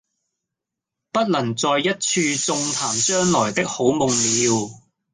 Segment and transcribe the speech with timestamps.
[1.11, 4.71] 不能在一處縱談將來的好夢了，